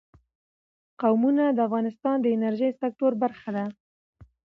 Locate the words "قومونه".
1.01-1.43